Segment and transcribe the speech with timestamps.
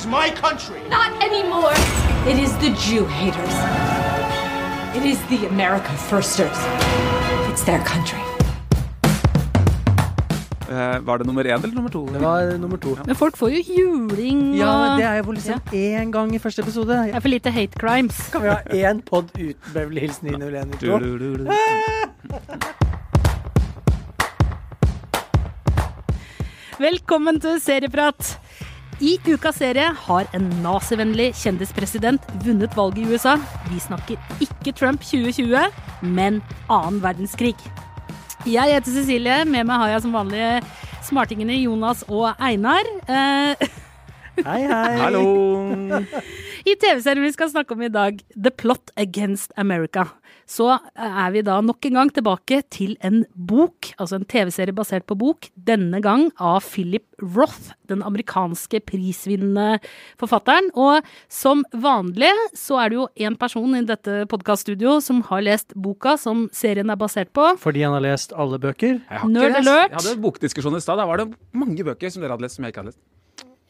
[0.00, 0.80] is my country.
[0.88, 1.74] Not anymore.
[2.30, 3.56] It is the Jew haters.
[4.96, 6.58] It is the America firsters.
[7.50, 8.18] It's their country.
[10.70, 12.06] Eh, var det nummer én eller nummer to?
[12.06, 12.96] Det var nummer to.
[13.06, 16.38] Men folk får jo juling Ja, og men det er jo liksom én gang i
[16.38, 16.88] første episode.
[16.88, 18.30] Det er for lite hate crimes.
[18.32, 18.56] Kan vi ha
[18.90, 21.50] én pod uten Beverly Hills 90192?
[26.80, 28.38] Velkommen til Serieprat.
[29.00, 33.38] I ukas serie har en nazivennlig kjendispresident vunnet valget i USA.
[33.70, 35.70] Vi snakker ikke Trump 2020,
[36.04, 37.54] men annen verdenskrig.
[38.44, 39.38] Jeg heter Cecilie.
[39.48, 40.44] Med meg har jeg som vanlig
[41.08, 42.84] smartingene Jonas og Einar.
[43.08, 43.64] Eh,
[44.50, 44.92] Hei, hei.
[45.00, 45.24] Hallo!
[46.68, 50.06] I TV-serien vi skal snakke om i dag, The Plot Against America,
[50.50, 50.66] så
[50.98, 55.16] er vi da nok en gang tilbake til en bok, altså en TV-serie basert på
[55.18, 59.78] bok, denne gang av Philip Roth, den amerikanske prisvinnende
[60.20, 60.72] forfatteren.
[60.74, 65.76] Og som vanlig så er det jo én person i dette podkaststudio som har lest
[65.78, 67.52] boka som serien er basert på.
[67.60, 68.98] Fordi han har lest alle bøker.
[69.30, 69.94] Nerd alert.
[69.94, 70.98] Jeg hadde bokdiskusjon i stad.
[70.98, 73.02] Da var det mange bøker som dere hadde lest som jeg ikke hadde lest.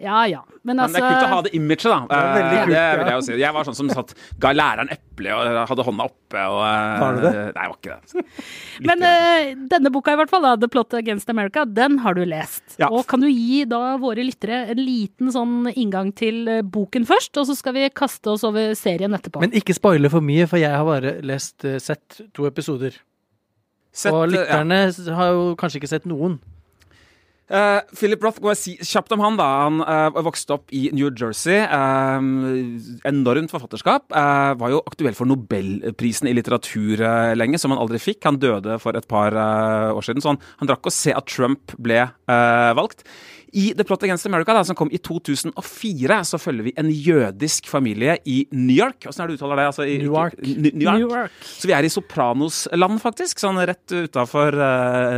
[0.00, 0.40] Ja ja.
[0.62, 1.98] Men Men altså det er kult å ha det imaget, da.
[2.08, 3.34] Det er veldig Eh, kult, det vil jeg jo si.
[3.40, 7.16] Jeg var sånn som satt, ga læreren eple og hadde hånda oppe og eh, Var
[7.16, 7.32] du det?
[7.56, 8.24] Nei, jeg var ikke det.
[8.80, 12.16] Litt Men eh, denne boka, i hvert fall, da, The Plot Against America, den har
[12.16, 12.64] du lest.
[12.80, 12.88] Ja.
[12.88, 17.48] Og kan du gi da våre lyttere en liten sånn inngang til boken først, og
[17.50, 19.42] så skal vi kaste oss over serien etterpå.
[19.44, 22.96] Men ikke spoile for mye, for jeg har bare lest, sett to episoder.
[23.92, 25.14] Sett, Og lytterne ja.
[25.18, 26.38] har jo kanskje ikke sett noen.
[27.50, 29.48] Eh, Philip Roth, må jeg si kjapt om han da.
[29.64, 31.58] Han uh, vokste opp i New Jersey.
[31.66, 32.78] Uh,
[33.10, 34.06] enormt forfatterskap.
[34.14, 38.22] eh, var jo aktuell for Nobelprisen i litteratur eh, lenge, som han aldri fikk.
[38.28, 41.26] Han døde for et par eh, år siden, så han, han drakk å se at
[41.30, 43.04] Trump ble eh, valgt.
[43.52, 47.70] I The Plot Against America, da, som kom i 2004, så følger vi en jødisk
[47.70, 49.08] familie i New York.
[49.10, 49.68] Åssen er det du uttaler det?
[49.72, 50.36] Altså, i, Newark.
[50.42, 51.34] New, New York.
[51.42, 53.42] Så vi er i Sopranos-land, faktisk.
[53.42, 54.58] Sånn rett utafor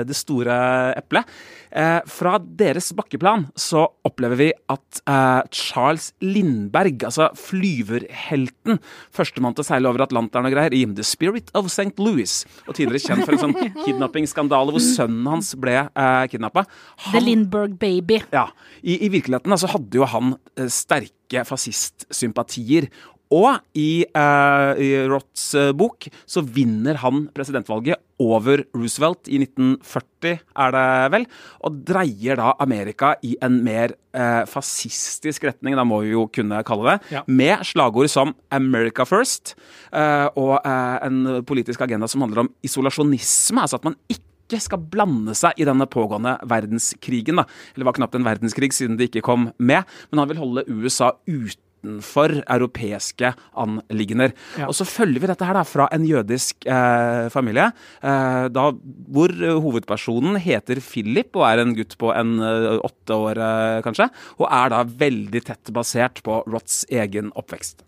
[0.09, 0.56] det store
[0.98, 1.28] eplet.
[1.72, 8.76] Eh, fra deres bakkeplan så opplever vi at eh, Charles Lindberg, altså flyverhelten,
[9.15, 11.97] førstemann til å seile over Atlanteren og greier, i The Spirit of St.
[12.03, 13.56] Louis, og tidligere kjent for en sånn
[13.87, 16.66] kidnappingsskandale hvor sønnen hans ble eh, kidnappa.
[17.09, 18.22] The Lindberg Baby.
[18.33, 18.49] Ja,
[18.83, 22.88] i, i virkeligheten altså, hadde jo han eh, sterke fascistsympatier.
[23.33, 30.34] Og i, eh, i Roths eh, bok så vinner han presidentvalget over Roosevelt i 1940,
[30.60, 30.83] er det
[31.15, 31.25] vel,
[31.65, 36.60] og dreier da Amerika i en mer eh, fascistisk retning, da må vi jo kunne
[36.69, 37.22] kalle det, Ja.
[37.27, 39.54] med slagord som 'America first'
[39.94, 44.21] eh, og eh, en politisk agenda som handler om isolasjonisme, altså at man ikke
[44.52, 47.40] ikke skal blande seg i denne pågående verdenskrigen.
[47.40, 47.48] Da.
[47.74, 51.12] Eller var knapt en verdenskrig siden det ikke kom med, men han vil holde USA
[51.26, 54.34] utenfor europeiske anliggender.
[54.60, 54.68] Ja.
[54.68, 57.70] Og så følger vi dette her da fra en jødisk eh, familie,
[58.04, 58.66] eh, da,
[59.12, 64.10] hvor hovedpersonen heter Philip og er en gutt på en eh, åtte år eh, kanskje,
[64.38, 67.82] og er da veldig tett basert på Roths egen oppvekst.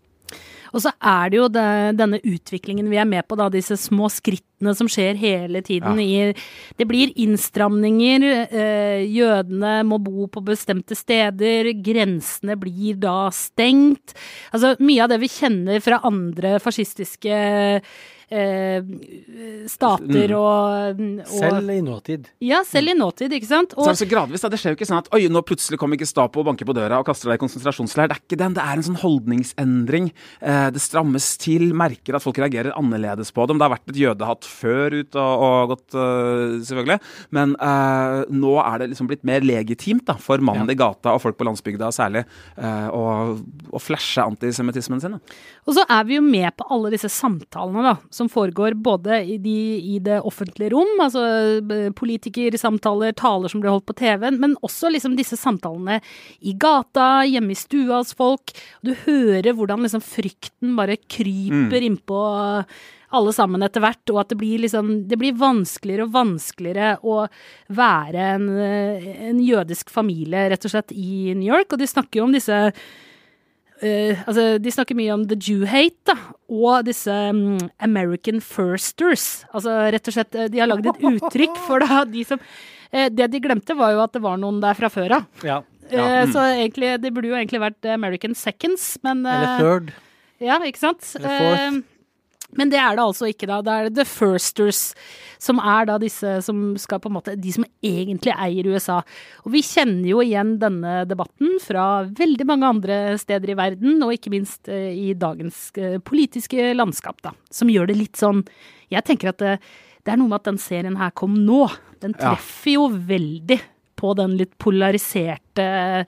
[0.75, 4.09] Og så er det jo det, denne utviklingen vi er med på, da, disse små
[4.11, 5.99] skrittene som skjer hele tiden.
[6.03, 6.33] I,
[6.75, 14.17] det blir innstramninger, eh, jødene må bo på bestemte steder, grensene blir da stengt.
[14.51, 17.39] Altså mye av det vi kjenner fra andre fascistiske
[19.69, 22.29] stater og, og Selv i nåtid.
[22.43, 23.75] Ja, selv i nåtid, ikke sant?
[23.77, 24.51] Så altså gradvis, da.
[24.51, 26.99] Det skjer jo ikke sånn at oi, nå plutselig kommer Gestapo og banker på døra
[27.01, 28.09] og kaster deg i konsentrasjonsleir.
[28.09, 28.55] Det er ikke den.
[28.57, 30.09] Det er en sånn holdningsendring.
[30.41, 31.67] Eh, det strammes til.
[31.77, 33.59] Merker at folk reagerer annerledes på dem.
[33.59, 36.99] Det har vært et jødehatt før ut og, og gått, eh, selvfølgelig.
[37.35, 41.21] Men uh, nå er det liksom blitt mer legitimt da, for mannen i gata og
[41.23, 42.25] folk på landsbygda særlig
[42.59, 43.03] uh, å,
[43.71, 45.17] å flashe antisemittismen sin.
[45.17, 45.37] Da.
[45.65, 49.37] Og så er vi jo med på alle disse samtalene da, som foregår både i,
[49.41, 49.57] de,
[49.95, 51.25] i det offentlige rom, altså
[51.59, 55.99] eh, politikersamtaler, taler som blir holdt på TV-en, men også liksom disse samtalene
[56.39, 58.55] i gata, hjemme i stua hos folk.
[58.85, 62.21] Du hører hvordan liksom frykten bare kryper innpå
[63.15, 67.25] alle sammen etter hvert, og at det blir liksom Det blir vanskeligere og vanskeligere å
[67.75, 71.71] være en, eh, en jødisk familie, rett og slett, i New York.
[71.73, 72.73] Og de snakker jo om disse
[73.83, 76.15] Eh, altså, de snakker mye om the Jew hate, da,
[76.47, 79.43] og disse um, American firsters.
[79.51, 83.07] Altså rett og slett, eh, de har lagd et uttrykk for da, de som uh,
[83.11, 85.27] Det de glemte, var jo at det var noen der fra før av.
[85.43, 85.59] Ja.
[85.91, 89.91] Eh, Så egentlig, det burde jo egentlig vært American seconds, men Eller third.
[90.41, 91.03] Ja, ikke sant?
[91.19, 91.83] Eller fourth.
[92.55, 93.61] Eh, Men det er det altså ikke, da.
[93.61, 94.93] Det er The Firsters,
[95.37, 99.01] som er da disse som skal på en måte De som egentlig eier USA.
[99.45, 104.13] Og vi kjenner jo igjen denne debatten fra veldig mange andre steder i verden, og
[104.15, 107.35] ikke minst eh, i dagens eh, politiske landskap, da.
[107.51, 108.45] Som gjør det litt sånn
[108.89, 109.59] Jeg tenker at det,
[110.05, 111.65] det er noe med at den serien her kom nå.
[112.01, 112.35] Den Ja.
[112.35, 113.59] treffer jo veldig
[113.97, 116.05] på den litt polariserte eh,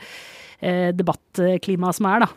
[0.57, 2.27] debattklimaet som er, da.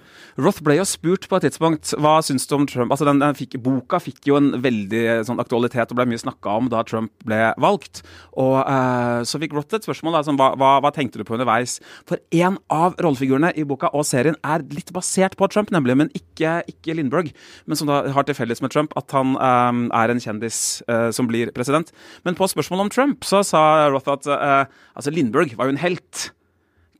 [0.41, 2.93] Roth ble jo spurt på et tidspunkt hva syns du om Trump.
[2.93, 6.57] Altså den, den fikk, Boka fikk jo en veldig sånn, aktualitet og ble mye snakka
[6.61, 8.03] om da Trump ble valgt.
[8.41, 11.37] Og eh, Så fikk Roth et spørsmål da, som, hva, hva, hva tenkte du på
[11.39, 11.79] underveis.
[12.09, 16.13] For en av rollefigurene i boka og serien er litt basert på Trump, nemlig, men
[16.17, 17.33] ikke, ikke Lindberg.
[17.67, 21.09] Men som da har til felles med Trump at han eh, er en kjendis eh,
[21.17, 21.93] som blir president.
[22.29, 24.63] Men på spørsmål om Trump så sa Roth at eh,
[24.99, 26.31] altså Lindberg var jo en helt.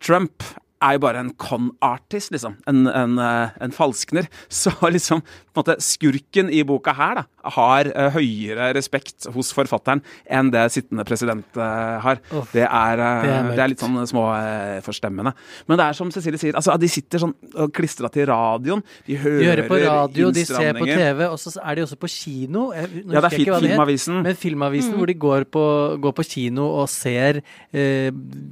[0.01, 0.45] Trump
[0.81, 2.56] er jo bare en con-artist, liksom.
[2.71, 4.29] En, en, eh, en falskner.
[4.49, 7.25] Så liksom på en måte skurken i boka her da,
[7.57, 12.21] har uh, høyere respekt hos forfatteren enn det sittende president uh, har.
[12.35, 14.91] Oh, det, er, uh, det er det, er litt sånn små eh.
[15.11, 17.35] Men det er som Cecilie sier, altså, de sitter sånn
[17.75, 18.85] klistra til radioen.
[19.07, 20.89] De hører, De hører på radio, de ser på.
[20.91, 22.71] TV, og så er de også på kino.
[22.77, 23.65] Jeg, Ja, det er het.
[23.65, 24.23] Filmavisen.
[24.27, 25.65] Men Filmavisen, hvor de går på,
[26.03, 27.41] går på kino og ser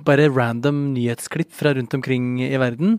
[0.06, 2.99] bare random nyhetsklipp fra rundt omkring i verden,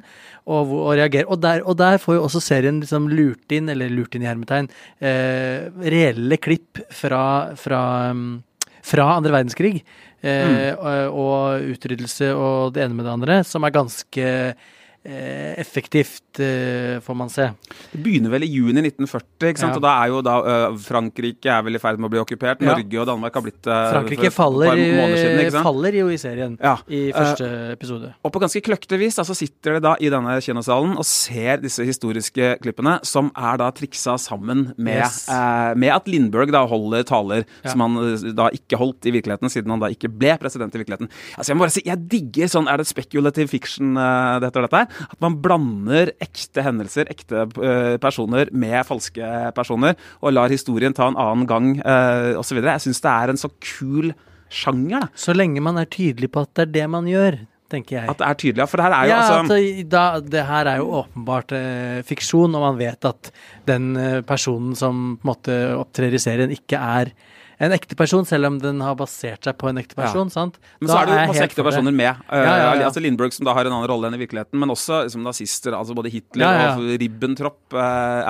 [0.50, 1.27] og, og reagerer.
[1.30, 4.30] Og der, og der får jo også serien liksom lurt inn, eller lurt inn i
[4.30, 4.69] hermetegn,
[5.00, 7.81] eh, reelle klipp fra, fra,
[8.11, 8.41] um,
[8.85, 9.79] fra andre verdenskrig.
[10.19, 10.75] Mm.
[10.83, 14.65] og, og utryddelse og det ene med det andre, som er ganske eh,
[15.03, 17.49] effektivt, eh, får man se.
[17.91, 19.71] Det begynner vel i juni 1940, ikke sant?
[19.71, 19.79] Ja.
[19.79, 22.61] og da er jo da øh, Frankrike er vel i ferd med å bli okkupert.
[22.63, 22.73] Ja.
[22.75, 24.75] Norge og Danmark har blitt Frankrike faller,
[25.15, 26.75] siden, faller jo i serien Ja.
[26.89, 28.13] i første episode.
[28.23, 31.61] Og på ganske kløktig vis altså, så sitter de da i denne kinosalen og ser
[31.63, 35.29] disse historiske klippene, som er da triksa sammen med, Yes.
[35.29, 37.69] eh, med at Lindberg da holder taler Ja.
[37.71, 40.79] som han eh, da ikke holdt i virkeligheten, siden han da ikke ble president i
[40.83, 41.09] virkeligheten.
[41.37, 44.67] Altså Jeg må bare si, jeg digger sånn Er det speculative fiction, eh, dette og
[44.69, 44.87] dette her?
[45.09, 51.09] At man blander ekte hendelser, ekte eh, personer, med falske personer, og lar historien ta
[51.09, 52.62] en annen gang, eh, osv.
[52.63, 54.12] Jeg syns det er en så kul
[54.50, 55.13] sjanger, da.
[55.18, 57.39] Så lenge man er tydelig på at det er det man gjør,
[57.69, 58.12] tenker jeg.
[58.12, 58.68] At det er tydelig.
[58.69, 60.06] For det her er jo ja, altså at da,
[60.36, 63.33] det her er jo åpenbart eh, fiksjon, og man vet at
[63.69, 67.13] den eh, personen som på en måte opptrer i serien, ikke er
[67.59, 70.29] en ekte person, selv om den har basert seg på en ekte person.
[70.31, 70.56] sant?
[70.79, 72.21] Men Da så er det jo masse ekte personer med.
[72.31, 72.85] Ja, ja, ja.
[72.88, 75.75] Altså Lindbergh, som da har en annen rolle enn i virkeligheten, men også som nazister.
[75.75, 76.69] altså Både Hitler Ja, ja.
[76.77, 77.79] og Ribbentrop uh,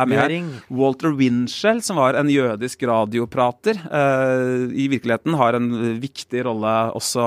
[0.01, 0.17] er med.
[0.17, 0.63] her.
[0.73, 5.69] Walter Winchell, som var en jødisk radioprater, uh, i virkeligheten har en
[6.01, 7.21] viktig rolle også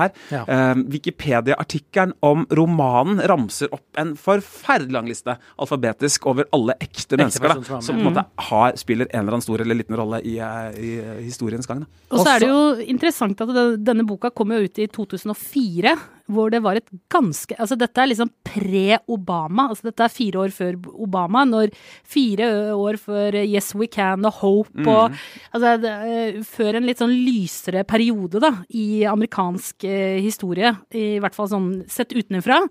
[0.00, 0.16] her.
[0.32, 0.46] Ja.
[0.48, 7.52] Uh, Wikipedia-artikkelen om romanen ramser opp en forferdelig lang liste, alfabetisk, over alle ekte mennesker
[7.52, 10.38] da, som på en måte har, spiller en eller annen stor eller liten rolle i,
[10.80, 11.82] i i historiens gang.
[11.82, 11.86] Da.
[12.12, 13.52] Og så er det jo interessant at
[13.82, 15.94] denne boka kom jo ut i 2004,
[16.32, 19.66] hvor det var et ganske Altså dette er liksom pre-Obama.
[19.72, 21.72] Altså dette er fire år før Obama, når
[22.08, 25.18] fire år før Yes We Can og Hope og
[25.52, 30.72] Altså det, er før en litt sånn lysere periode, da, i amerikansk eh, historie.
[30.94, 32.62] I hvert fall sånn sett utenfra.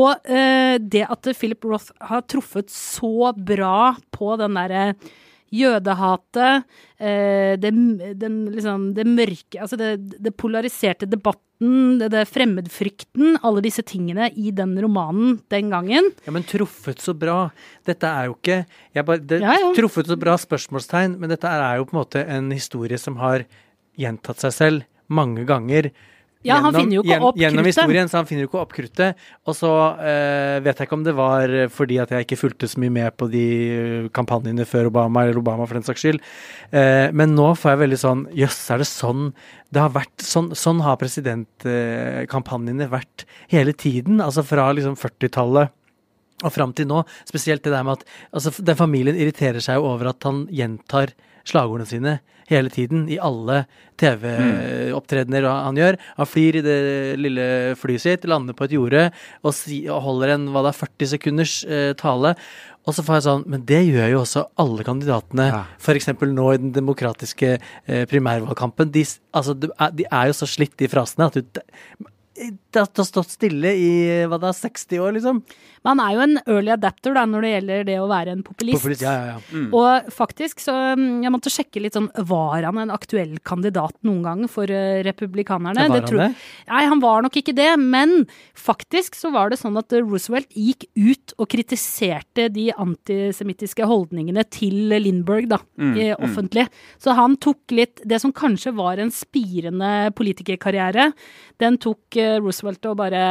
[0.00, 4.84] Og eh, det at Philip Roth har truffet så bra på den derre
[5.54, 6.64] jødehatet,
[6.98, 7.72] eh, det,
[8.20, 14.28] den, liksom, det mørke Altså det, det polariserte debatten, det, det fremmedfrykten, alle disse tingene
[14.36, 16.10] i den romanen den gangen.
[16.26, 17.48] Ja, men truffet så bra.
[17.88, 18.60] Dette er jo ikke
[19.04, 19.72] bare, det, Ja, ja.
[19.76, 23.46] Truffet så bra spørsmålstegn, men dette er jo på en måte en historie som har
[23.98, 25.90] gjentatt seg selv mange ganger.
[26.46, 27.72] Ja, han finner jo ikke opp Gjennom kruttet.
[27.74, 29.22] historien, så han finner jo ikke opp kruttet.
[29.48, 32.78] Og så eh, vet jeg ikke om det var fordi at jeg ikke fulgte så
[32.82, 36.22] mye med på de eh, kampanjene før Obama, eller Obama for den saks skyld.
[36.70, 39.32] Eh, men nå får jeg veldig sånn Jøss, er det sånn
[39.74, 40.14] det har vært?
[40.24, 44.22] Sånn, sånn har presidentkampanjene vært hele tiden.
[44.24, 45.74] Altså fra liksom 40-tallet
[46.46, 49.88] og fram til nå, spesielt det der med at altså, den familien irriterer seg jo
[49.90, 51.10] over at han gjentar
[51.46, 52.18] slagordene sine
[52.48, 53.62] hele tiden i alle
[54.00, 55.98] TV-opptredener han gjør.
[56.16, 56.78] Han flyr i det
[57.20, 57.46] lille
[57.78, 59.04] flyet sitt, lander på et jorde
[59.42, 62.34] og, si, og holder en hva det er, 40 sekunders eh, tale.
[62.88, 65.48] Og så får jeg sånn, men det gjør jo også alle kandidatene.
[65.52, 65.64] Ja.
[65.98, 68.94] Eksempel nå i den demokratiske eh, primærvalgkampen.
[68.94, 69.04] De,
[69.36, 71.60] altså, de, er, de er jo så slitt, de frasene, at du
[72.38, 73.90] det har stått stille i
[74.30, 75.40] hva da, 60 år, liksom.
[75.84, 78.42] Men han er jo en early adapter da, når det gjelder det å være en
[78.46, 78.80] populist.
[78.82, 79.62] Populist, ja, ja, ja.
[79.78, 84.22] Og faktisk, så mm, jeg måtte sjekke litt sånn Var han en aktuell kandidat noen
[84.26, 85.86] gang for eh, republikanerne?
[85.88, 86.30] Var Det han tror- det?
[86.72, 88.26] Nei, han var nok ikke det, men
[88.58, 94.44] faktisk så var det sånn at eh, Roosevelt gikk ut og kritiserte de antisemittiske holdningene
[94.52, 95.58] til Lindbergh, da,
[95.98, 96.66] i offentlig.
[97.02, 101.12] Så han tok litt Det som kanskje var en spirende politikerkarriere,
[101.60, 103.22] den tok eh, Roosevelt og bare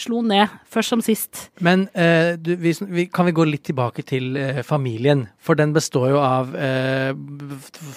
[0.00, 1.48] slo ned, først som sist.
[1.60, 5.26] Men eh, du, vi, vi, kan vi gå litt tilbake til eh, familien?
[5.42, 7.12] For den består jo av eh,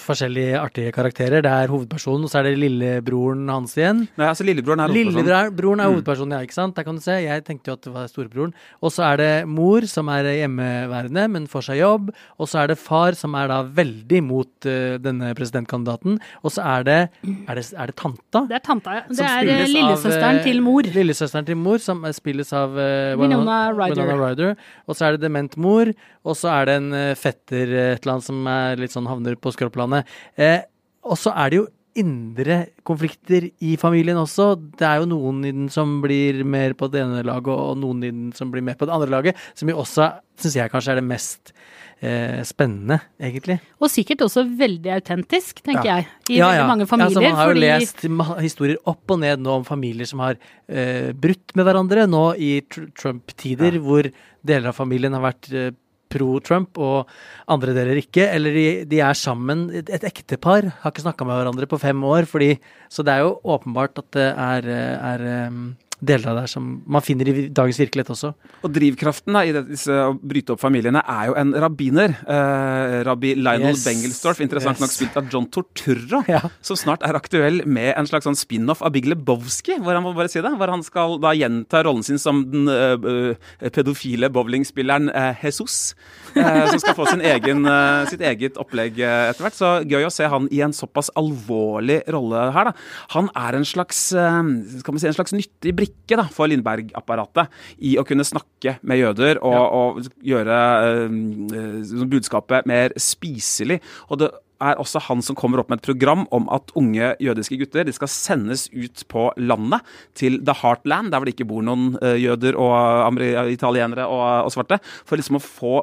[0.02, 1.44] forskjellige artige karakterer.
[1.44, 4.04] Det er hovedpersonen, og så er det lillebroren hans igjen.
[4.18, 5.30] Nei, altså Lillebroren er hovedpersonen.
[5.30, 6.76] Lillebroren er hovedpersonen, ja, ikke sant?
[6.76, 7.16] Der kan du se.
[7.22, 8.54] Jeg tenkte jo at det var storebroren.
[8.82, 12.12] Og så er det mor, som er hjemmeværende, men får seg jobb.
[12.36, 16.20] Og så er det far, som er da veldig mot uh, denne presidentkandidaten.
[16.42, 17.00] Og så er det
[17.46, 18.42] Er det, er det tanta?
[18.48, 19.02] Det er tanta, ja.
[19.08, 20.86] Det er eh, av, lillesøsteren eh, til mor.
[20.96, 23.60] Lillesøsteren til mor, som spilles av uh, Winona.
[23.76, 24.56] Winona Ryder.
[24.86, 25.92] Og så er det dement mor,
[26.26, 29.08] og så er det en eh, fetter eh, et eller annet som er litt sånn
[29.10, 30.08] havner på skråplanet.
[30.38, 30.60] Eh,
[31.06, 31.66] og så er det jo
[31.96, 34.50] indre konflikter i familien også.
[34.76, 38.04] Det er jo noen i den som blir mer på det ene laget, og noen
[38.04, 40.96] i den som blir mer på det andre laget, som jo også syns jeg kanskje
[40.96, 41.54] er det mest
[42.02, 43.58] eh, spennende, egentlig.
[43.80, 45.96] Og sikkert også veldig autentisk, tenker Ja.
[45.96, 46.06] jeg.
[46.36, 47.10] I veldig mange familier.
[47.10, 50.20] Ja, så man har jo fordi lest historier opp og ned nå om familier som
[50.20, 50.36] har
[50.68, 54.10] eh, brutt med hverandre nå i tr Trump-tider, hvor
[54.46, 55.70] deler av familien har vært eh,
[56.08, 57.08] pro-Trump og
[57.50, 58.28] andre deler ikke.
[58.30, 62.04] Eller de, de er sammen, et, et ektepar har ikke snakka med hverandre på fem
[62.06, 62.28] år.
[62.30, 62.52] Fordi,
[62.88, 65.58] så det er jo åpenbart at det er, eh, er eh,
[66.00, 68.34] deler av det her som man finner i dagens virkelighet også.
[68.66, 72.16] Og drivkraften da, i det, disse å bryte opp familiene er jo en rabbiner.
[72.28, 73.84] Eh, rabbi Lionel Yes.
[73.86, 74.84] Bengelsdorf, interessant Yes.
[74.84, 76.42] nok spilt av John Torturro, Ja.
[76.60, 80.14] som snart er aktuell med en slags sånn spin-off av Big Lebowski, hvor han må
[80.14, 83.36] bare si det, hvor han skal da gjenta rollen sin som den eh,
[83.72, 85.94] pedofile bowlingspilleren eh, Jesus,
[86.36, 87.64] eh, som skal få sin egen,
[88.10, 89.56] sitt eget opplegg etter hvert.
[89.56, 92.64] Så gøy å se han i en såpass alvorlig rolle her.
[92.64, 92.72] da.
[93.16, 97.52] Han er en slags, skal man si, en slags nyttig brikke da, for Lindberg-apparatet
[97.84, 103.80] i å kunne snakke med jøder og, og gjøre eh, budskapet mer spiselig.
[104.10, 107.58] Og det er også han som kommer opp med et program om at unge jødiske
[107.60, 109.84] gutter de skal sendes ut på landet,
[110.16, 113.20] til the heartland, der hvor det ikke bor noen eh, jøder og
[113.52, 115.76] italienere og, og svarte, for liksom å få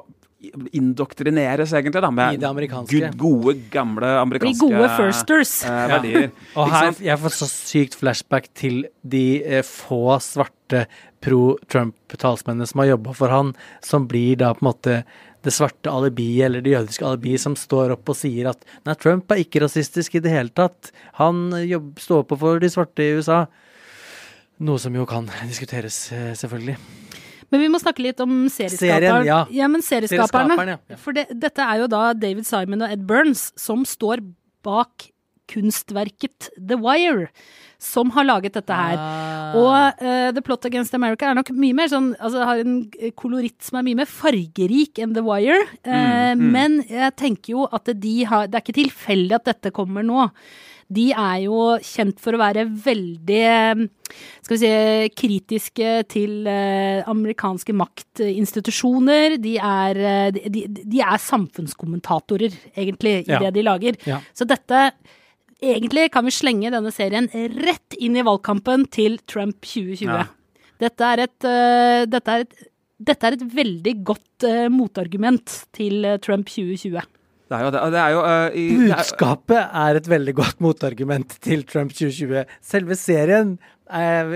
[0.75, 2.41] indoktrineres, egentlig, da, med
[2.89, 5.53] good, gode, gamle amerikanske amerikanske gode firsters.
[5.65, 6.31] eh, verdier.
[6.59, 10.85] Og her, jeg får så sykt flashback til de eh, få svarte
[11.23, 13.53] pro-Trump-talsmennene som har jobba for han,
[13.85, 14.97] som blir da på en måte
[15.43, 19.31] det svarte alibiet, eller det jødiske alibiet, som står opp og sier at nei, Trump
[19.31, 20.93] er ikke rasistisk i det hele tatt.
[21.19, 23.43] Han jobb, står på for de svarte i USA.
[24.63, 26.77] Noe som jo kan diskuteres, eh, selvfølgelig.
[27.53, 29.23] Men vi må snakke litt om serieskaperen.
[29.23, 29.67] Serien, ja.
[29.69, 30.57] men serieskaperne.
[30.57, 30.77] Ja.
[30.89, 30.99] Ja.
[30.99, 34.23] For det, dette er jo da David Simon og Ed Burns som står
[34.65, 35.11] bak
[35.51, 37.27] kunstverket The Wire,
[37.77, 38.97] som har laget dette her.
[38.97, 39.55] Ah.
[39.59, 42.77] Og uh, The Plot Against America er nok mye mer sånn Altså har en
[43.19, 45.59] koloritt som er mye mer fargerik enn The Wire.
[45.83, 50.05] Eh, Men jeg tenker jo at de har Det er ikke tilfeldig at dette kommer
[50.07, 50.29] nå.
[50.93, 53.81] De er jo kjent for å være veldig eh,
[54.43, 54.71] skal vi si,
[55.17, 59.37] kritiske til eh, amerikanske maktinstitusjoner.
[59.41, 63.39] De er, eh, de, de- er samfunnskommentatorer, egentlig, i Ja.
[63.45, 63.97] det de lager.
[64.05, 64.21] Ja.
[64.35, 64.91] Så dette
[65.63, 70.09] Egentlig kan vi slenge denne serien rett inn i valgkampen til Trump 2020.
[70.09, 70.25] Ja.
[70.81, 71.45] Dette, er et,
[72.11, 72.65] dette, er et,
[72.99, 74.43] dette er et veldig godt
[74.75, 76.99] motargument til Trump 2020.
[77.51, 77.81] Det er jo det.
[77.93, 81.91] det er jo, uh, i, det er, Budskapet er et veldig godt motargument til Trump
[81.93, 82.45] 2020.
[82.63, 83.57] Selve serien
[83.93, 84.31] er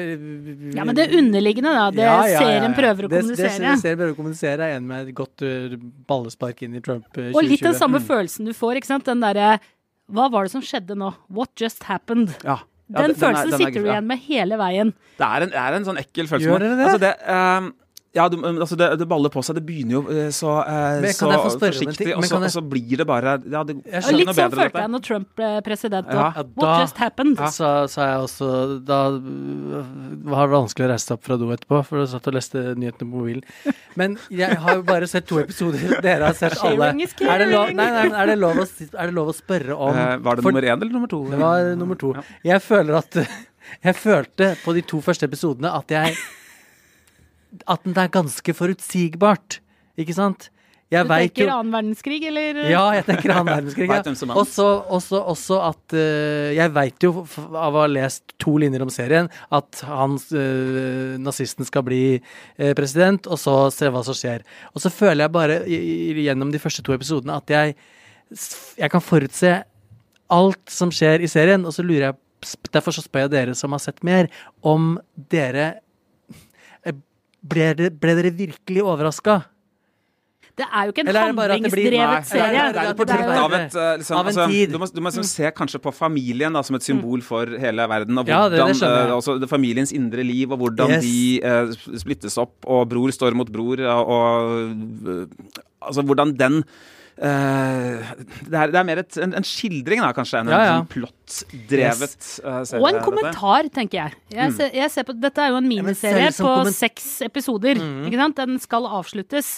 [0.76, 1.86] Ja, men det underliggende, da.
[1.96, 2.40] Det Ja, ja, ja, ja.
[2.44, 3.58] serien prøver å Det- kommunisere.
[3.64, 7.08] Det, serien prøver å kommunisere er en med et godt uh, ballespark inn i Trump
[7.16, 7.36] uh, 2020.
[7.40, 9.06] Og litt den samme følelsen du får, ikke sant.
[9.08, 9.60] Den derre
[10.12, 11.14] Hva var det som skjedde nå?
[11.30, 12.36] What just happened?
[12.44, 12.60] ja.
[12.88, 14.94] Ja, Den er- følelsen den er- sitter du igjen med hele veien.
[15.18, 16.48] Det er en, det er en sånn ekkel følelse.
[16.48, 16.86] Gjør dere det?
[16.88, 17.74] Altså det ehm,
[18.18, 19.60] ja, du, altså det, det baller på seg.
[19.60, 22.98] Det begynner jo eh, så, eh, så jeg forsiktig, og så, jeg- og så blir
[23.02, 24.82] det bare ja, det, Jeg skjønner litt sånn følte dette.
[24.84, 26.12] jeg når Trump ble president.
[26.18, 26.28] Ja.
[26.34, 27.38] Og, What da- just happened?
[27.56, 28.50] Så sa jeg også
[28.88, 32.36] Da var det vanskelig å reise seg opp fra do etterpå, for du satt og
[32.38, 33.44] leste nyhetene på mobilen.
[34.00, 35.98] Men jeg har jo bare sett to episoder.
[36.04, 36.92] Dere har sett alle.
[36.94, 39.96] Er det lov, nei, nei, er det lov, å, er det lov å spørre om
[39.98, 41.24] Eh, Var det for- nummer én eller nummer to?
[41.30, 42.14] Det var nummer to.
[42.46, 43.18] Jeg føler at
[43.84, 46.14] Jeg følte på de to første episodene at jeg
[47.68, 49.60] At det er ganske forutsigbart.
[49.98, 50.50] Ikke sant?
[50.88, 52.62] Jeg Du tenker jo annen verdenskrig, eller?
[52.72, 53.90] Ja, jeg tenker annen verdenskrig.
[53.92, 54.36] Ja.
[54.40, 54.68] Også,
[55.20, 59.82] også at uh, Jeg veit jo av å ha lest to linjer om serien at
[59.84, 64.46] han uh, nazisten skal bli uh, president, og så se hva som skjer.
[64.72, 67.76] Og så føler jeg bare i, i, gjennom de første to episodene at jeg
[68.78, 69.52] Jeg kan forutse
[70.28, 72.24] alt som skjer i serien, og så lurer jeg
[72.72, 74.28] Derfor så spør jeg dere som har sett mer,
[74.62, 74.92] om
[75.34, 75.80] dere
[77.52, 79.44] ble, dere- ble dere virkelig overraska?
[80.58, 82.62] Det er jo ikke en handlingsdrevet serie.
[82.74, 84.72] Det er, et portrett jo- av et eh, liksom, av en altså, tid.
[84.74, 87.86] Du må, du må liksom se kanskje på familien da, som et symbol for hele
[87.92, 88.18] verden.
[88.18, 89.06] Og Ja, det- det hvordan jeg.
[89.06, 91.04] eh, altså, det familiens indre liv, og hvordan Yes.
[91.04, 94.72] de uh, splittes opp, og bror står mot bror, og, og
[95.06, 95.26] uh,
[95.88, 96.64] Altså hvordan den
[97.18, 98.12] eh,
[98.48, 100.78] det, er, det er mer et, en, en skildring, da, kanskje, enn en Ja, ja.
[100.82, 102.82] en plottdrevet eh, serie.
[102.82, 103.04] Og en dette.
[103.08, 104.18] kommentar, tenker jeg.
[104.36, 107.82] Jeg, ser, jeg ser på, dette er jo en miniserie på seks episoder.
[108.08, 108.42] Ikke sant?
[108.42, 109.58] Den skal avsluttes.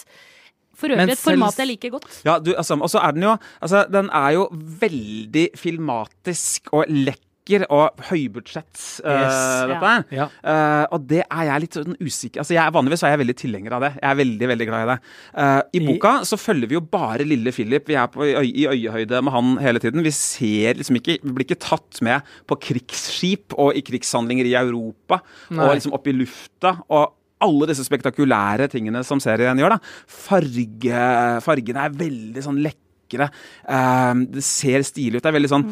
[0.80, 2.08] For øvrig et format jeg liker godt.
[2.24, 4.46] Ja, du, altså, og så er den jo Altså, den er jo
[4.80, 7.26] veldig filmatisk og lekker
[7.70, 9.38] og høybudsjett, uh, Yes.
[9.66, 9.80] dette Ja.
[9.80, 10.04] her.
[10.10, 10.26] Ja.
[10.44, 13.72] Eh, og det er jeg litt sånn usikker Altså, jeg, Vanligvis er jeg veldig tilhenger
[13.72, 13.92] av det.
[14.00, 14.98] Jeg er veldig, veldig glad i det.
[15.34, 17.86] Uh, I boka så følger vi jo bare lille Philip.
[17.88, 20.02] Vi er på, i, i øyehøyde med han hele tiden.
[20.04, 24.54] Vi ser liksom ikke Vi blir ikke tatt med på krigsskip og i krigshandlinger i
[24.54, 25.20] Europa
[25.50, 25.64] Nei.
[25.66, 26.76] og liksom opp i lufta.
[26.88, 29.70] og alle disse spektakulære tingene som serien gjør.
[29.70, 29.78] da.
[30.06, 33.30] Farge, fargene er veldig sånn lekre.
[33.68, 35.22] Uh, det ser stilig ut.
[35.24, 35.66] Det er veldig sånn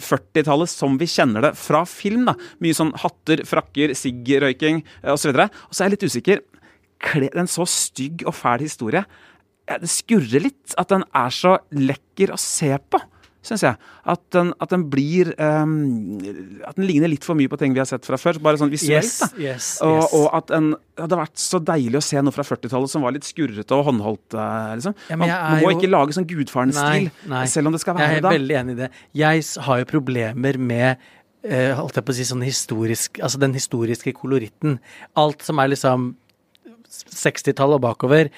[0.00, 2.26] 40-tallet som vi kjenner det fra film.
[2.30, 2.34] da.
[2.62, 4.82] Mye sånn hatter, frakker, sigg-røyking
[5.14, 5.34] osv.
[5.36, 6.44] Og så er jeg litt usikker.
[7.34, 9.02] En så stygg og fæl historie
[9.68, 13.00] Det skurrer litt at den er så lekker å se på,
[13.44, 13.76] syns jeg.
[14.08, 15.74] At den, at den blir um,
[16.66, 18.38] At den ligner litt for mye på ting vi har sett fra før.
[18.44, 19.04] Bare sånn visuelt.
[19.04, 19.28] Yes, da.
[19.44, 20.14] yes, Og, yes.
[20.16, 23.12] og at en, det hadde vært så deilig å se noe fra 40-tallet som var
[23.16, 24.34] litt skurrete og håndholdt.
[24.38, 24.94] eh, liksom.
[25.10, 27.44] Ja, Man man må jo- ikke lage sånn Gudfaren-stil, Nei, nei.
[27.52, 28.30] selv om det skal Jeg er da.
[28.34, 28.90] veldig enig i det.
[29.14, 30.96] Jeg har jo problemer med
[31.44, 34.78] uh, holdt jeg på å si sånn historisk Altså den historiske koloritten.
[35.20, 36.14] Alt som er liksom
[36.88, 38.30] 60-tallet og bakover,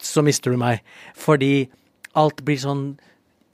[0.00, 0.80] så mister du meg.
[1.16, 1.68] Fordi
[2.18, 2.98] alt blir sånn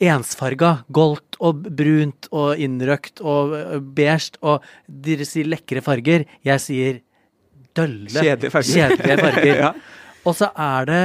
[0.03, 0.71] ensfarga.
[0.93, 3.55] Goldt og brunt og innrøkt og
[3.97, 4.37] beige.
[4.45, 6.27] Og dere sier lekre farger.
[6.47, 6.99] Jeg sier
[7.77, 8.97] dølle, Kjedelige farger.
[8.97, 9.55] kjedelige farger.
[9.67, 9.73] Ja.
[10.27, 11.03] Og så er det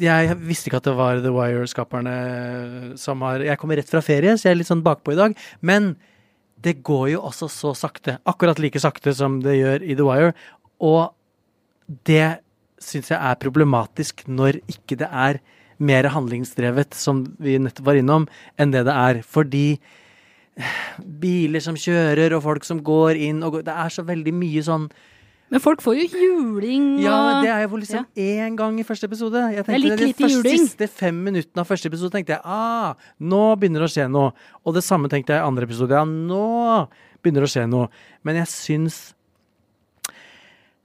[0.00, 4.36] Jeg visste ikke at det var The Wire-skaperne som har Jeg kommer rett fra ferie,
[4.38, 5.34] så jeg er litt sånn bakpå i dag.
[5.60, 5.92] Men
[6.62, 8.18] det går jo også så sakte.
[8.26, 10.34] Akkurat like sakte som det gjør i The Wire.
[10.82, 11.10] Og
[12.06, 12.38] det
[12.82, 15.40] syns jeg er problematisk når ikke det er
[15.82, 18.28] mer handlingsdrevet, som vi nettopp var innom,
[18.60, 19.22] enn det det er.
[19.26, 19.66] Fordi
[21.22, 24.60] biler som kjører, og folk som går inn og går Det er så veldig mye
[24.66, 24.82] sånn
[25.48, 29.08] Men folk får jo juling og Ja, det er jo liksom én gang i første
[29.08, 29.40] episode.
[29.52, 30.66] Jeg er tenkte litt De lite første, juling.
[30.66, 34.34] siste fem minuttene av første episode tenkte jeg ah, nå begynner det å skje noe.
[34.64, 35.96] Og det samme tenkte jeg i andre episode.
[35.96, 36.88] Ja, nå
[37.24, 37.88] begynner det å skje noe.
[38.22, 39.00] Men jeg syns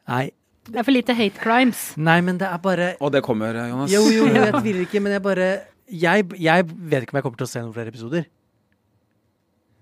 [0.08, 0.30] Nei,
[0.68, 1.94] Det er for lite hate crimes.
[1.98, 3.92] nei, men det er bare Og det kommer, Jonas.
[3.92, 5.50] Jo, jo, jeg tviler ikke, men jeg bare
[5.88, 8.26] jeg, jeg vet ikke om jeg kommer til å se noen flere episoder.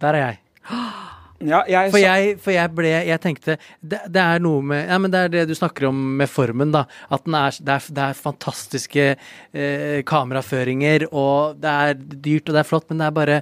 [0.04, 0.40] Der er jeg.
[1.46, 4.96] Ja, jeg, For jeg, for jeg ble Jeg tenkte det, det er noe med Ja,
[5.04, 6.86] men det er det du snakker om med formen, da.
[7.12, 12.56] At den er, det, er, det er fantastiske eh, kameraføringer, og det er dyrt, og
[12.56, 13.42] det er flott, men det er bare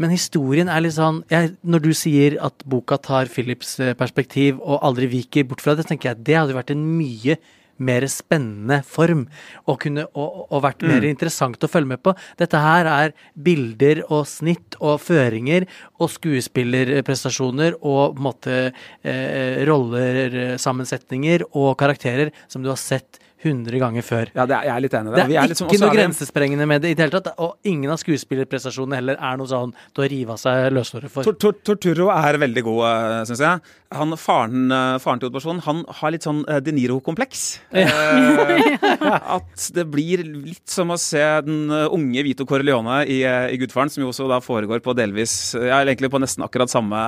[0.00, 4.60] Men historien er litt sånn jeg, Når du sier at boka tar Philips eh, perspektiv
[4.60, 7.38] og aldri viker bort fra det, tenker jeg det hadde vært en mye
[7.82, 9.24] mer spennende form,
[9.66, 12.14] og, kunne, og, og vært mer interessant å følge med på.
[12.38, 15.66] Dette her er bilder og snitt og føringer
[15.98, 23.18] og skuespillerprestasjoner og på en måte eh, roller, sammensetninger og karakterer som du har sett
[23.42, 24.30] 100 ganger før.
[24.34, 25.28] ja, det er, jeg er litt enig i Det det.
[25.28, 27.34] Vi er er liksom- ikke også noe er grensesprengende med det i det hele tatt,
[27.38, 31.22] og ingen av skuespillerprestasjonene heller er noe sånn til å rive av seg løshåret for.
[31.24, 33.60] Tor Tor Torturo er veldig god, syns jeg.
[33.92, 37.58] Han, faren, eh, faren til hovedpersonen han har litt sånn eh, De Niro-kompleks.
[37.72, 37.86] Eh,
[39.36, 43.58] at det blir litt som å se den eh, unge Vito Corleone i, eh, i
[43.60, 47.02] Gudfaren, som jo også da foregår på delvis Ja, egentlig på nesten akkurat samme,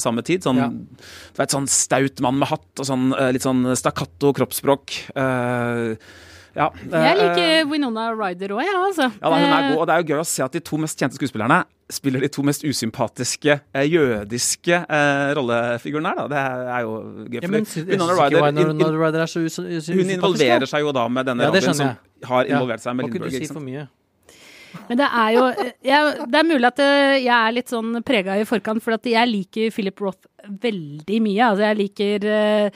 [0.00, 0.42] samme tid.
[0.46, 0.68] Sånn, Ja.
[0.68, 4.96] Du vet, sånn staut mann med hatt og sånn eh, litt sånn stakkato kroppsspråk.
[5.16, 5.71] Eh,
[6.54, 6.66] ja.
[6.84, 9.06] Jeg eh, liker Winona Ryder òg, jeg, ja, altså.
[9.08, 10.60] ja, da, hun er Eh, god, og Det er jo gøy å se at de
[10.60, 16.20] to mest kjente skuespillerne spiller de to mest usympatiske eh, jødiske eh, rollefigurene her.
[16.22, 16.28] da.
[16.32, 16.42] Det
[16.76, 16.92] er jo
[17.28, 17.40] gøy.
[17.42, 20.80] Ja, men Winona Ryder, Winona in, in, Ryder er så us- us- hun involverer seg
[20.86, 21.96] jo da med denne Ja, Robin, som
[22.28, 22.56] har Ja.
[22.56, 23.32] involvert seg med Lindberg.
[23.32, 23.88] ikke si for mye.
[24.88, 25.42] Men det er jo
[25.84, 29.04] jeg, Det er mulig at eh, jeg er litt sånn prega i forkant, for at
[29.04, 31.42] jeg liker Philip Roth veldig mye.
[31.50, 32.70] Altså, jeg liker eh,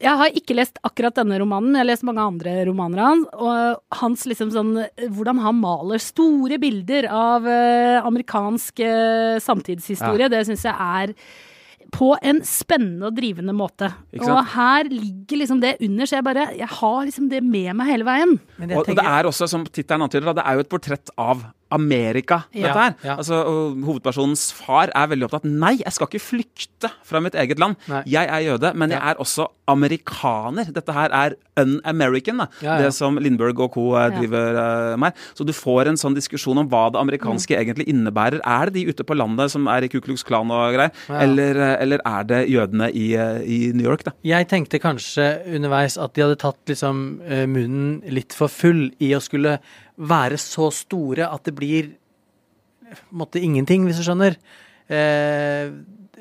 [0.00, 3.26] Jeg har ikke lest akkurat denne romanen, jeg har lest mange andre romaner av han.
[3.36, 4.72] Og hans liksom sånn
[5.12, 11.14] Hvordan han maler store bilder av eh, amerikansk samtidshistorie, samtidshistorie, det syns jeg er
[11.90, 13.90] på en spennende og drivende måte.
[14.20, 17.90] Og her ligger liksom det under, så jeg bare Jeg har liksom det med meg
[17.90, 18.36] hele veien.
[18.60, 21.12] Men jeg Og, og det er også, som tittelen antyder, det er jo et portrett
[21.18, 22.94] av Amerika, dette her.
[23.04, 23.16] ja.
[23.16, 23.40] Altså,
[23.86, 27.76] hovedpersonens far er veldig opptatt Nei, jeg skal ikke flykte fra mitt eget land.
[27.90, 28.02] Nei.
[28.06, 30.70] Jeg er jøde, men jeg er også amerikaner.
[30.74, 33.84] Dette her er un-American, det som Lindberg og co.
[34.16, 35.12] driver uh, med.
[35.36, 37.60] Så du får en sånn diskusjon om hva det amerikanske Mm.
[37.60, 38.40] egentlig innebærer.
[38.46, 41.56] Er det de ute på landet som er i Ku Klux Klan og greier, eller,
[41.58, 44.12] eh, eller er det jødene i, eh, i New York, da?
[44.24, 49.20] Jeg tenkte kanskje underveis at de hadde tatt liksom munnen litt for full i å
[49.20, 49.58] skulle
[50.00, 51.94] være så store at det blir
[53.14, 54.36] måte ingenting, hvis du skjønner.
[54.90, 55.70] Eh,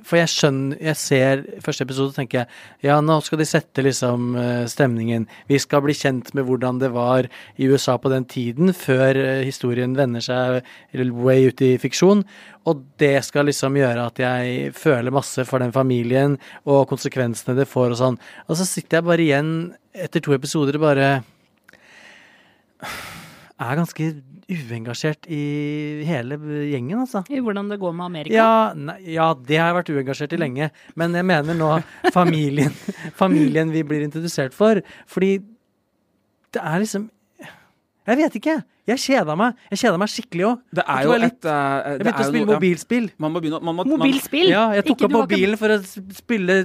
[0.06, 2.48] for jeg skjønner Jeg ser første episode og tenker jeg,
[2.88, 5.26] ja, nå skal de sette liksom eh, stemningen.
[5.50, 7.28] Vi skal bli kjent med hvordan det var
[7.60, 10.62] i USA på den tiden, før eh, historien vender seg
[11.20, 12.24] way ut i fiksjon.
[12.70, 17.70] Og det skal liksom gjøre at jeg føler masse for den familien og konsekvensene det
[17.70, 18.20] får og sånn.
[18.48, 19.54] Og så sitter jeg bare igjen
[19.94, 21.14] etter to episoder og bare
[23.60, 24.06] er ganske
[24.50, 25.40] uengasjert i
[26.08, 26.38] hele
[26.72, 27.22] gjengen, altså.
[27.30, 28.34] I hvordan det går med Amerika.
[28.34, 30.70] Ja, nei, ja, det har jeg vært uengasjert i lenge.
[30.98, 31.70] Men jeg mener nå
[32.16, 32.74] familien,
[33.22, 34.82] familien vi blir introdusert for.
[35.12, 35.36] Fordi
[36.56, 37.10] det er liksom
[38.10, 38.54] Jeg vet ikke.
[38.90, 39.58] Jeg kjeda meg.
[39.70, 40.62] Jeg kjeda meg skikkelig òg.
[40.74, 41.60] Det er jo et uh,
[41.94, 42.58] Jeg begynte å spille noe- ja.
[42.58, 43.10] mobilspill.
[43.22, 44.50] Man må begynne man må- man- Mobilspill.
[44.50, 46.56] Ja, jeg tok Ikke- opp mobilen ikke- for å spille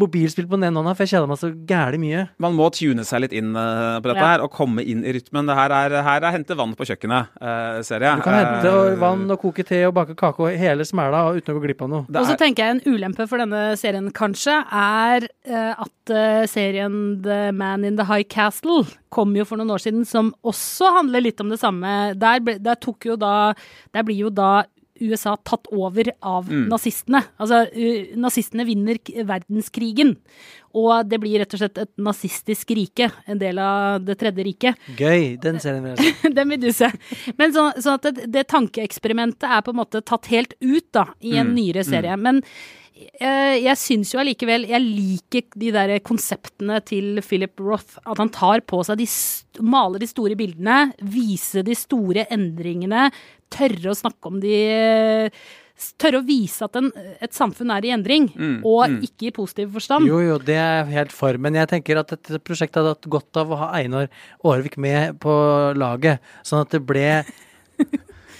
[0.00, 2.22] mobilspill på den ene hånda, for jeg kjeder meg så gæli mye.
[2.42, 4.30] Man må tune seg litt inn eh, på dette Ja.
[4.34, 5.46] her og komme inn i rytmen.
[5.50, 8.16] Det her er, her er hente vann på kjøkkenet, uh, ser jeg.
[8.20, 11.22] Du kan hente Eh, og vann og koke te og bake kake og hele smæla
[11.36, 12.04] uten å gå glipp av noe.
[12.10, 12.20] Er...
[12.20, 16.42] Og så er- tenker jeg en ulempe for denne serien kanskje er uh, at uh,
[16.50, 20.92] serien The Man in the High Castle kom jo for noen år siden, som også
[21.00, 22.14] handler litt om det samme.
[22.18, 23.52] Der, ble, der tok jo da
[23.92, 24.64] Der blir jo da
[25.00, 26.68] USA tatt over av Mm.
[26.70, 27.22] nazistene.
[27.40, 30.16] Altså, uh, nazistene vinner verdenskrigen.
[30.74, 34.76] Og det blir rett og slett et nazistisk rike, en del av det tredje riket.
[34.96, 36.30] Gøy, den serien vil jeg se.
[36.38, 36.90] Den vil du se.
[37.38, 41.08] Men så, sånn at det, det tankeeksperimentet er på en måte tatt helt ut da,
[41.20, 42.14] i en Mm, nyere serie.
[42.20, 42.38] Men
[43.18, 47.98] eh, jeg syns jo allikevel Jeg liker de der konseptene til Philip Roth.
[48.06, 49.08] At han tar på seg de
[49.66, 53.08] maler de store bildene, viser de store endringene,
[53.52, 55.42] tørre å snakke om de eh,
[55.96, 56.90] Tørre å vise at en,
[57.24, 58.26] et samfunn er i endring,
[58.68, 60.04] og ikke i positiv forstand.
[60.04, 61.38] Jo, jo, det er jeg helt for.
[61.40, 64.10] Men jeg tenker at dette prosjektet hadde hatt godt av å ha Einar
[64.44, 65.32] Aarvik med på
[65.80, 66.20] laget.
[66.44, 67.06] Sånn at det ble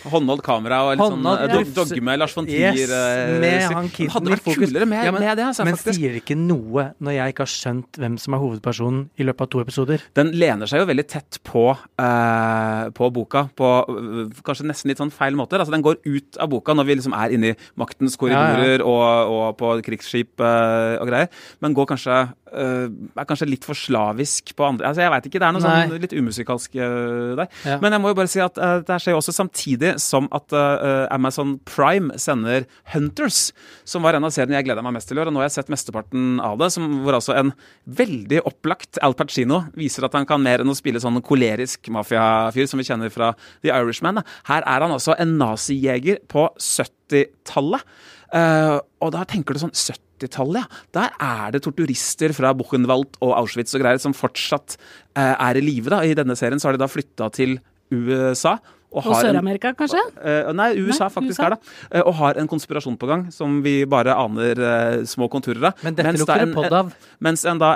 [0.08, 1.96] Håndholdt kamera og litt sånn Håndholdt, sånn ja.
[1.96, 2.92] dogme Lars von Yes, Trier.
[2.94, 4.70] eh, med han kiden hadde vært fokus.
[4.70, 5.98] kulere med, Ja, men- med det, altså, Men faktisk.
[6.00, 9.50] sier ikke noe når jeg ikke har skjønt hvem som er hovedpersonen i løpet av
[9.50, 10.00] to episoder.
[10.14, 14.98] Den lener seg jo veldig tett på, uh, på boka på uh, kanskje nesten litt
[14.98, 15.58] sånn feil måter.
[15.60, 19.30] Altså Den går ut av boka når vi liksom er inne i maktens korridorer Og,
[19.30, 21.28] og på krigsskip uh, og greier,
[21.60, 25.46] men går kanskje er kanskje litt for slavisk på andre Altså Jeg veit ikke, det
[25.46, 25.84] er noe Nei.
[25.86, 27.48] sånn litt umusikalsk øh, der.
[27.66, 27.78] Ja.
[27.82, 30.26] Men jeg må jo bare si at uh, det her skjer jo også samtidig som
[30.34, 33.50] at uh, Amazon Prime sender Hunters,
[33.88, 35.30] som var en av seriene jeg gleda meg mest til i år.
[35.30, 37.54] Og nå har jeg sett mesteparten av det, som, hvor altså en
[38.00, 42.70] veldig opplagt Al Pacino viser at han kan mer enn å spille sånn kolerisk mafiafyr
[42.70, 43.32] som vi kjenner fra
[43.64, 44.22] The Irishman.
[44.50, 47.86] Her er han altså en nazijeger på 70-tallet.
[48.30, 49.74] Uh, og da tenker du sånn
[50.20, 50.82] 70-tallet, ja.
[50.96, 54.76] Der er det torturister fra Buchenwald og Auschwitz og greier som fortsatt
[55.16, 55.90] eh, er i live.
[55.92, 56.02] da.
[56.04, 57.58] I denne serien så har de da flytta til
[57.90, 58.58] USA.
[58.90, 60.00] Og og Sør-Amerika, kanskje?
[60.18, 61.46] Uh, nei, USA Nei, faktisk USA.
[61.46, 61.74] er det.
[61.92, 65.84] Uh, og har en konspirasjon på gang som vi bare aner uh, små konturer av.
[65.86, 66.90] Men dette Mens lukter da det podd av.
[67.22, 67.70] Mens en da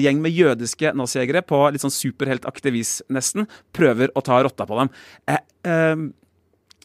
[0.00, 4.94] gjeng med jødiske nazijegere på litt sånn superheltaktivis nesten prøver å ta rotta på dem.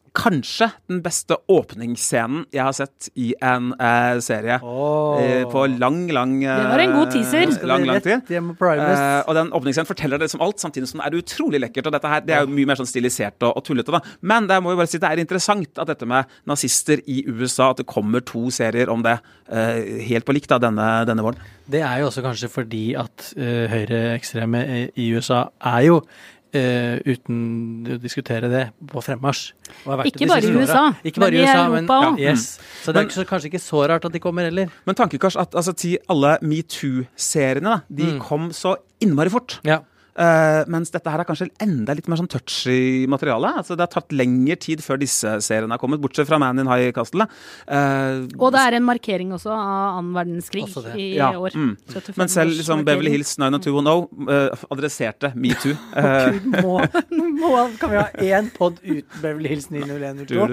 [0.09, 5.65] Eh, eh, kanskje den beste åpningsscenen jeg har sett i en eh, serie eh, på
[5.79, 7.53] lang, lang eh, Det var en god teaser.
[7.67, 8.31] Lang, lang, tid.
[8.31, 11.87] Eh, og den åpningsscenen forteller det som alt, samtidig som det er utrolig lekkert.
[11.87, 14.01] Og dette her, det er jo mye mer sånn stilisert og, og tullete, da.
[14.21, 17.69] Men det må jo bare si det er interessant at dette med nazister i USA,
[17.73, 19.17] at det kommer to serier om det
[19.49, 21.39] eh, helt på likt da, denne, denne våren.
[21.69, 25.99] Det er jo også kanskje fordi at uh, høyreekstreme i- i USA er jo
[26.53, 27.39] eh, uten
[27.95, 29.51] å diskutere det, på fremmarsj.
[29.85, 30.83] Og har vært Ikke bare i USA.
[31.03, 32.19] Ikke bare men i USA, Europa òg.
[32.19, 32.59] ja, yes.
[32.83, 34.69] Så det er ikke så, kanskje ikke så rart at de kommer heller.
[34.85, 38.19] Men tankekors at altså, til alle metoo-seriene, de Mm.
[38.21, 39.59] kom så innmari fort.
[39.63, 39.79] Ja.
[40.19, 43.53] Eh, mens dette her er kanskje enda litt mer sånn touchy materiale.
[43.61, 46.67] Altså, det har tatt lengre tid før disse seriene har kommet, bortsett fra Man in
[46.67, 47.23] High Castle.
[47.69, 50.65] Uh, Og det er en markering også av annen verdenskrig
[50.99, 51.55] i Ja, år.
[51.55, 51.71] mm.
[52.19, 52.83] men selv liksom.
[52.83, 55.75] Beverly Hills 90210 uh, adresserte metoo.
[55.99, 56.75] Uh, Gud, må,
[57.39, 58.07] må, kan vi ha
[58.39, 60.47] én pod uten Beverly Hills 90102?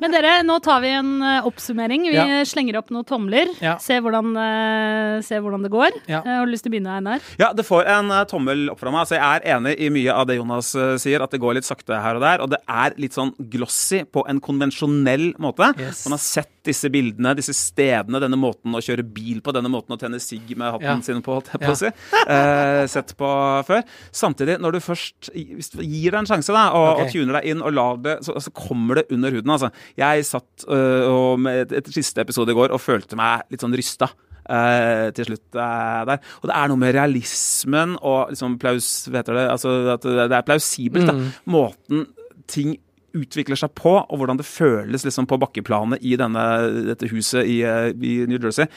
[0.00, 2.02] Men dere, nå tar vi en eh, oppsummering.
[2.10, 2.42] Vi Ja.
[2.48, 3.46] slenger opp noen tomler.
[3.62, 3.76] Ja.
[3.82, 5.90] Se, hvordan, eh, se hvordan det går.
[6.10, 6.20] Ja.
[6.24, 7.20] Eh, har du lyst til å begynne, Einar?
[7.40, 9.02] Ja, det får en eh, tommel opp fra meg.
[9.04, 11.68] Altså, jeg er enig i mye av det Jonas eh, sier, at det går litt
[11.68, 12.44] sakte her og der.
[12.44, 15.72] Og det er litt sånn glossy på en konvensjonell måte.
[15.80, 16.06] Yes.
[16.06, 19.96] Man har sett disse bildene, disse stedene, denne måten å kjøre bil på, denne måten
[19.96, 20.96] å tenne sigg med hatten Ja.
[21.04, 21.92] sin på, holdt jeg på å si.
[22.30, 23.28] Eh, sett på
[23.66, 23.84] før.
[24.12, 27.06] Samtidig, når du først gir deg en sjanse, da, og, okay.
[27.08, 29.50] og tuner deg inn og lar det, så, så kommer det under huden.
[29.56, 29.72] Altså.
[29.98, 33.64] Jeg satt øh, og med et, et siste episode i går og følte meg litt
[33.64, 34.10] sånn rysta.
[34.50, 36.22] Eh, til slutt eh, der.
[36.42, 40.46] Og det er noe med realismen og liksom plaus, vet dere, altså at det er
[40.46, 41.10] plausibelt.
[41.10, 41.16] Da.
[41.50, 42.08] Måten
[42.50, 42.76] ting
[43.16, 46.42] utvikler seg på, og hvordan det føles liksom på bakkeplanet i denne,
[46.90, 48.68] dette huset i, eh, i New Jersey,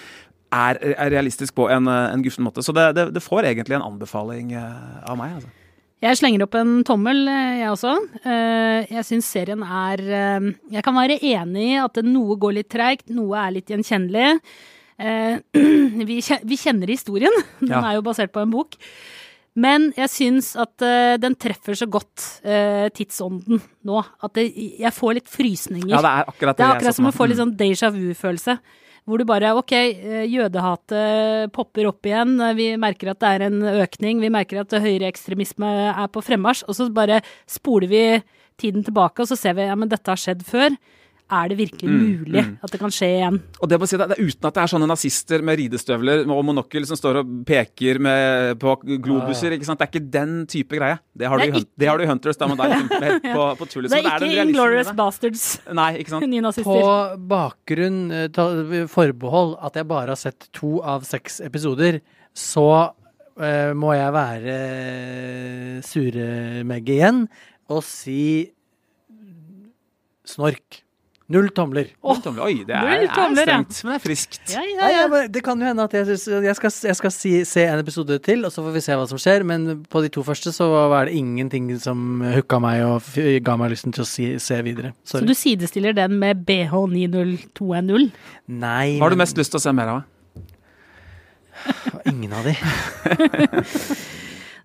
[0.53, 2.63] er, er realistisk på en, eh, en guffen måte.
[2.65, 5.37] Så det, det, det får egentlig en anbefaling eh, av meg.
[5.39, 5.53] altså.
[6.03, 7.93] Jeg slenger opp en tommel, jeg også.
[8.27, 13.39] Jeg syns serien er Jeg kan være enig i at noe går litt treigt, noe
[13.39, 14.33] er litt gjenkjennelig.
[14.99, 15.39] Eh,
[16.09, 18.77] Vi vi kjenner historien, den er jo basert på en bok.
[19.53, 23.99] Men jeg syns at eh, den treffer så godt eh, tidsånden nå.
[24.25, 25.91] At jeg får litt frysninger.
[25.93, 28.57] Ja, det er akkurat Det det, er akkurat som å få litt sånn déjà vu-følelse.
[29.03, 33.59] Hvor du bare ok, eh, jødehatet popper opp igjen, vi merker at det er en
[33.83, 38.03] økning, vi merker at høyreekstremisme er på fremmarsj, og så bare spoler vi
[38.57, 40.73] tiden tilbake, og så ser vi ja, men dette har skjedd før.
[41.31, 43.37] Er det virkelig Mm, mulig at det kan skje igjen?
[43.63, 46.43] Og det må si, det er uten at det er sånne nazister med ridestøvler og
[46.45, 49.55] monokkel som står og peker med, på globuser.
[49.55, 49.79] ikke sant?
[49.79, 50.99] Det er ikke den type greie.
[51.17, 53.55] Det har, Det du, ikke- det har du i Hunters, da, men da er på,
[53.57, 53.65] på.
[53.65, 54.91] Det er ikke Inglorious.
[54.93, 56.27] Bastards, Nei, ikke sant?
[56.35, 58.49] nye På bakgrunn eh, ta,
[58.91, 62.01] forbehold at jeg bare har sett to av seks episoder,
[62.35, 62.91] så
[63.39, 67.25] uh, må jeg være suremegge igjen
[67.71, 68.51] og si
[70.25, 70.82] snork.
[71.33, 71.89] Null tomler.
[72.03, 72.43] Null tomler.
[72.45, 73.57] Oi, det er, tomler, er ja.
[73.63, 74.41] strengt, men det er friskt.
[74.51, 77.33] Ja, ja, Nei, jeg det kan jo hende at jeg, jeg skal, jeg skal si,
[77.49, 79.45] se en episode til, og så får vi se hva som skjer.
[79.49, 83.09] Men på de to første så var det ingenting som hooka meg og
[83.45, 84.93] ga meg lysten til å si, se videre.
[85.07, 88.09] Så du sidestiller den med BH90210?
[88.53, 90.03] Nei, Hva har du mest lyst til å se mer av?
[92.09, 92.53] Ingen av de.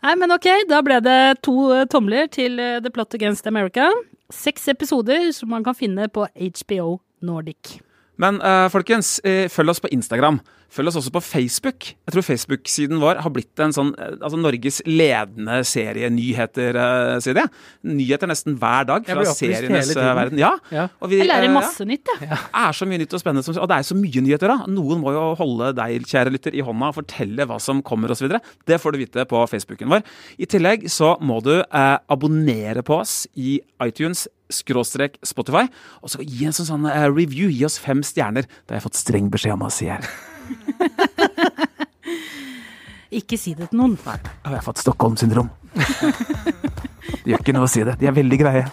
[0.04, 3.90] Nei, men ok, da ble det to eh, tomler til eh, The Plot Against America.
[4.32, 7.78] Seks episoder som man kan finne på HBO Nordic.
[8.20, 10.40] Men eh, folkens, eh, følg oss på Instagram.
[10.68, 11.86] Følg oss også på Facebook.
[12.06, 17.44] Jeg tror Facebook-siden vår har blitt en sånn, eh, altså Norges ledende serienyheter-side.
[17.88, 20.38] Nyheter nesten hver dag fra serienes eh, verden.
[20.42, 20.88] Ja, Ja.
[21.00, 22.28] og vi, Jeg lærer masse masse nytt, jeg.
[22.28, 22.38] Ja.
[22.68, 24.48] Er så mye nytt og spennende, som, og det er så mye nyheter.
[24.48, 24.66] da.
[24.70, 28.28] Noen må jo holde deg, kjære lytter, i hånda og fortelle hva som kommer osv.
[28.66, 30.02] Det får du vite på Facebooken vår.
[30.38, 35.66] I tillegg så må du eh, abonnere på oss i iTunes skråstrek Spotify,
[36.02, 37.50] og så gi en sånn, sånn uh, review.
[37.52, 38.46] Gi oss fem stjerner.
[38.48, 40.06] Det har jeg fått streng beskjed om å si her.
[43.18, 43.94] Ikke si det til noen.
[44.04, 45.48] Nei, jeg har fått Stockholm-syndrom.
[45.78, 47.94] Det gjør ikke noe å si det.
[48.00, 48.64] De er veldig greie.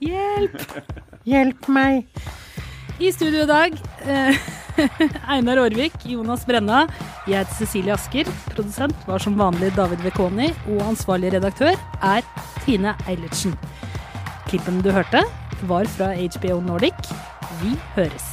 [0.00, 0.56] Hjelp!
[1.28, 2.06] Hjelp meg!
[3.02, 3.76] I studio i dag
[4.06, 4.36] eh,
[5.32, 6.84] Einar Aarvik, Jonas Brenna.
[7.26, 8.30] Jeg heter Cecilie Asker.
[8.52, 10.50] Produsent var som vanlig David Vekoni.
[10.72, 12.24] Og ansvarlig redaktør er
[12.64, 13.56] Tine Eilertsen.
[14.48, 15.24] Klippen du hørte,
[15.68, 17.12] var fra HBO Nordic.
[17.62, 18.32] Vi høres.